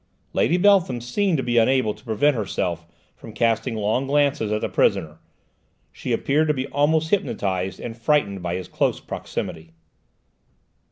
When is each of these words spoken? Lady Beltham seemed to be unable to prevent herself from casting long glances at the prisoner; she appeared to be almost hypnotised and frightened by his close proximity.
Lady 0.33 0.57
Beltham 0.57 0.99
seemed 0.99 1.37
to 1.37 1.43
be 1.43 1.59
unable 1.59 1.93
to 1.93 2.03
prevent 2.03 2.35
herself 2.35 2.87
from 3.15 3.31
casting 3.33 3.75
long 3.75 4.07
glances 4.07 4.51
at 4.51 4.59
the 4.61 4.67
prisoner; 4.67 5.19
she 5.91 6.11
appeared 6.11 6.47
to 6.47 6.55
be 6.55 6.65
almost 6.69 7.11
hypnotised 7.11 7.79
and 7.79 7.95
frightened 7.95 8.41
by 8.41 8.55
his 8.55 8.67
close 8.67 8.99
proximity. 8.99 9.73